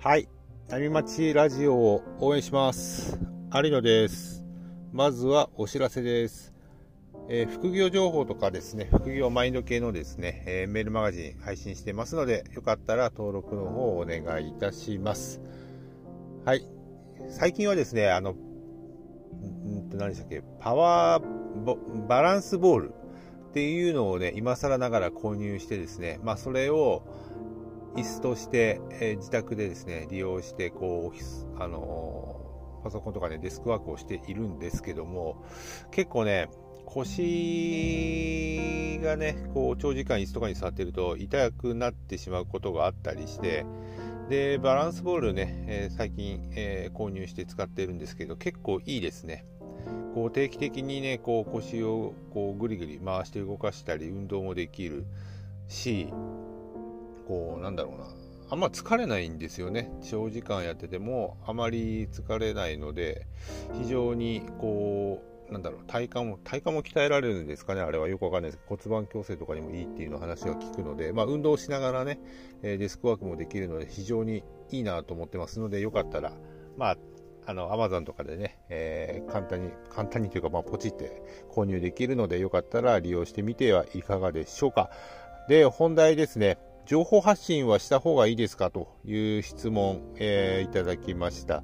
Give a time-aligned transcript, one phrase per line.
[0.00, 0.28] はい。
[0.68, 3.18] 波町ラジオを応援します。
[3.52, 4.44] 有野です。
[4.92, 6.54] まずはお知らせです。
[7.28, 15.40] えー副業情報とかですね、副業マインド系のですね、えーメールマガジン配信してますので、よかったら登録の方をお願いいたします。
[16.44, 16.64] はい。
[17.28, 22.92] 最近はですね、あの、んんと何でしたっけ、パワー、バランスボール
[23.48, 27.02] っていうのをね、今更ながら購入してですね、まあそれを、
[27.96, 32.48] 椅子として、えー自宅でですね利用してこう、あのー
[32.82, 35.44] パソコンとかねデスクワークをしているんですけども
[35.90, 36.48] 結構ね
[36.86, 43.66] 腰がねこう長時間椅子とかに座ってると痛くなってしまうことがあったりして
[44.28, 49.44] でバランスボールね、えー最近、え購入して使ってるんですけど結構いいですね。
[50.14, 55.06] こう定期的にねこう腰をこうぐりぐり回して動かしたり運動もできる
[55.68, 56.12] し
[57.28, 58.06] こうなんだろうな
[58.50, 63.26] あんま疲れないんですよね長時間やっててもあまり疲れないので
[63.74, 72.20] 非常にこうなんだろう体幹も体幹も鍛えられるんですかねあれはよくわかんないですけど骨盤矯正とかにもいいっていうの話は聞くので、まあ、運動しながらね、
[72.62, 76.32] デスクワークもできるので非常にいいなと思ってますのでよかったら
[76.76, 76.96] まあ
[77.48, 84.90] あの、アマゾンとかでね、えー簡単に、簡単にというか、まあ、ポチって購入できるので、よかったら利用してみてはいかがでしょうか。
[85.48, 86.58] で、本題ですね。
[86.88, 88.70] 情報発信はした方がいいですか？
[88.70, 91.62] という質問、えーいただきました。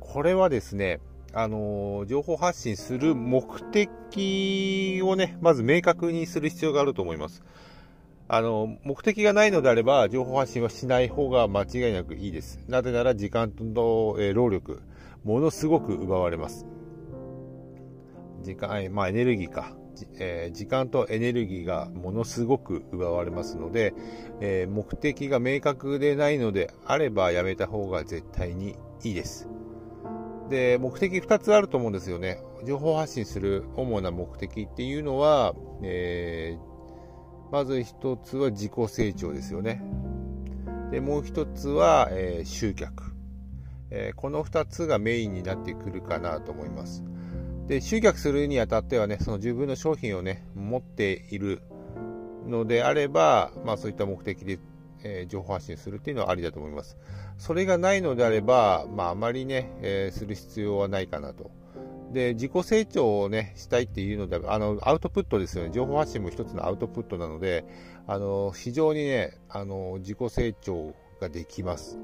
[0.00, 1.00] これはですね、
[1.34, 7.42] あのー情報発信する目的をね、まず明確にする必要があると思います。
[8.28, 12.58] あの、目的がないのであれば、情報発信はしない方が間違いなくいいです。
[12.66, 14.80] なぜなら時間と、え労力、
[15.22, 16.64] ものすごく奪われます。
[18.42, 19.76] 時間、まあエネルギーか。
[20.18, 23.94] えー時間とエネルギーがものすごく奪われますので、
[24.40, 29.48] えー目的が明確でないのであればやめた方が絶対にいいです。
[30.48, 32.42] で、目的2つあると思うんですよね。
[32.66, 36.72] 情報発信する主な目的っていうのは、えー
[37.52, 39.82] まず1つは自己成長ですよね。
[40.90, 43.12] で、もう1つは、え集客。
[43.90, 47.04] えこの2つがメインになってくるかなと思います。
[47.68, 51.62] で、集客するにあたってはね、その自分の商品をね、持っている
[52.46, 54.58] のであれば、まあそういった目的で、
[55.04, 56.96] えー情報発信するっていうのはありだと思います。
[57.38, 61.50] それがないのであれば、まああまりね、えーする必要はないかなと。
[62.12, 65.70] で、自己成長をね、したいっていうのであ、の、アウトプットですよね。
[65.72, 67.64] 情報発信も一つのアウトプットなので、
[68.06, 71.98] あの、非常にね、あの、自己成長ができます。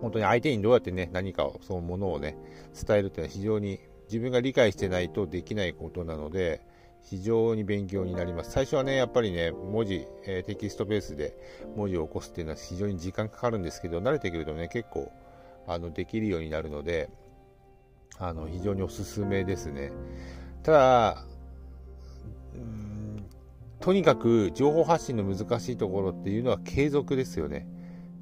[0.00, 2.38] 本当に相手にどうやってね、何かを、そのものをね、
[2.86, 6.62] 伝えるっていうのは非常に自分が理解してないとできないことなので、
[7.02, 8.50] 非常に勉強になります。
[8.50, 11.36] 最初はね、やっぱりね、文字、えーテキストベースで
[11.76, 15.12] 文字を起こすっていうのは非常に時間かかるんですけど、慣れてくるとね、結構、
[15.66, 17.10] あの、できるようになるので、
[18.18, 19.92] あの、非常におすすめですね。
[20.62, 21.24] ただ、
[23.80, 27.66] とにかく情報発信の難しいところっていうのは継続ですよね。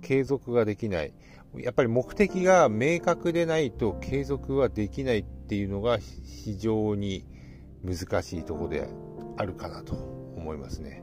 [0.02, 1.14] 継続ができない。
[1.58, 7.24] やっぱり目的が明確でないと継続はできないっていうのが非常に
[7.84, 8.88] 難しいとこで
[9.36, 9.94] あるかなと
[10.36, 11.02] 思いますね。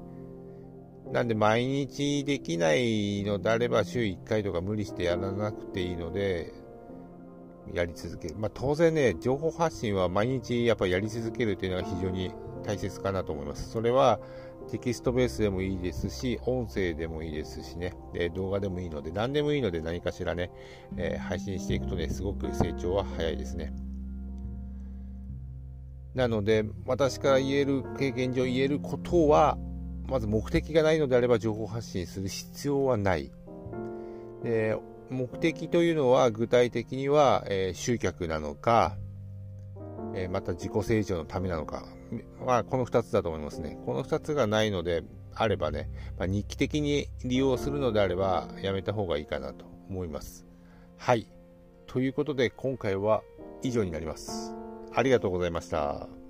[1.11, 6.53] なんで毎日できないのであれば週1回とか無理してやらなくていいので
[7.71, 8.35] やり続ける。
[8.37, 12.31] まあ当然ね、情報発信は毎日やっぱりやり続けるっていうのが非常に
[12.63, 13.69] 大切かなと思います。
[13.69, 14.19] それは
[14.69, 20.51] テキストベースでもいいですし、音声でもいいですしね、で動画でもいいので、何でもいいので何かしらね、
[20.97, 23.73] えー配信していくとね、すごく成長は早いですね。
[26.15, 29.57] なので、私から言える、経験上言えることは、
[30.07, 33.31] まず目的がないのであれば情報発信する必要はない。
[34.43, 34.77] で
[35.09, 38.97] 目的というのは具体的には、えー集客なのか、
[40.13, 41.85] えまた自己成長のためなのか、
[42.45, 43.77] まあ、この2つだと思いますね。
[43.85, 45.03] この2つがないので
[45.33, 50.45] あればね、まあ、日記的に利用するのであればやめた方がいいかなと思います。
[50.97, 51.27] はい。
[51.87, 53.23] ということで今回は
[53.61, 54.55] 以上になります。
[54.93, 56.22] ありがとうございました。